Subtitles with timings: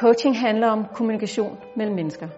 [0.00, 2.28] Coaching handler om kommunikation mellem mennesker.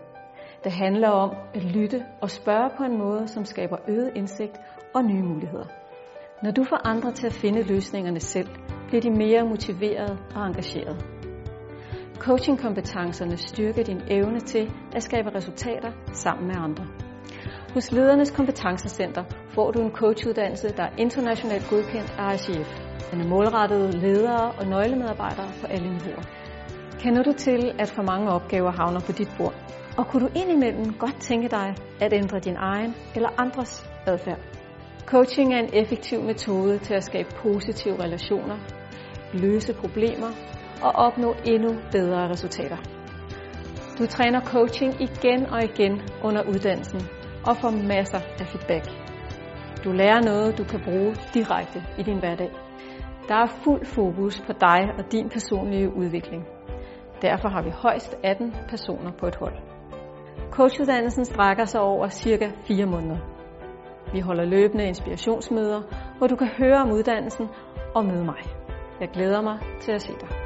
[0.65, 4.61] Det handler om at lytte og spørge på en måde, som skaber øget indsigt
[4.95, 5.65] og nye muligheder.
[6.43, 8.49] Når du får andre til at finde løsningerne selv,
[8.89, 10.99] bliver de mere motiverede og engagerede.
[12.19, 16.87] Coachingkompetencerne styrker din evne til at skabe resultater sammen med andre.
[17.75, 19.25] Hos Ledernes Kompetencecenter
[19.55, 22.71] får du en coachuddannelse, der er internationalt godkendt af ICF.
[23.11, 26.43] Den er målrettet ledere og nøglemedarbejdere på alle niveauer.
[26.99, 29.55] Kender du til, at for mange opgaver havner på dit bord?
[29.99, 34.39] Og kunne du indimellem godt tænke dig at ændre din egen eller andres adfærd?
[35.07, 38.57] Coaching er en effektiv metode til at skabe positive relationer,
[39.35, 40.31] løse problemer
[40.83, 42.77] og opnå endnu bedre resultater.
[43.99, 47.01] Du træner coaching igen og igen under uddannelsen
[47.47, 48.85] og får masser af feedback.
[49.85, 52.51] Du lærer noget, du kan bruge direkte i din hverdag.
[53.29, 56.43] Der er fuld fokus på dig og din personlige udvikling.
[57.23, 59.55] Derfor har vi højst 18 personer på et hold.
[60.51, 63.19] Coachuddannelsen strækker sig over cirka 4 måneder.
[64.13, 65.83] Vi holder løbende inspirationsmøder,
[66.19, 67.49] hvor du kan høre om uddannelsen
[67.95, 68.43] og møde mig.
[69.01, 70.42] Jeg glæder mig til at se dig.